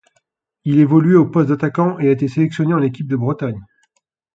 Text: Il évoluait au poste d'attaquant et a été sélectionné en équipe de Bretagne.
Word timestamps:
Il 0.63 0.79
évoluait 0.79 1.13
au 1.13 1.27
poste 1.29 1.49
d'attaquant 1.49 1.99
et 1.99 2.07
a 2.07 2.11
été 2.11 2.27
sélectionné 2.27 2.73
en 2.73 2.81
équipe 2.81 3.07
de 3.07 3.15
Bretagne. 3.15 3.61